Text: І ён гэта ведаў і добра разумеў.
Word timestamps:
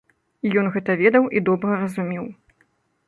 І 0.47 0.53
ён 0.61 0.69
гэта 0.77 0.95
ведаў 1.03 1.29
і 1.37 1.43
добра 1.49 1.77
разумеў. 1.83 2.25